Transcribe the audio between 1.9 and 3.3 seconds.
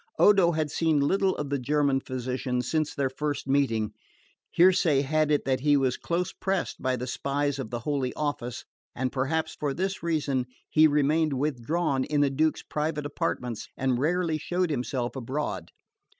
physician since their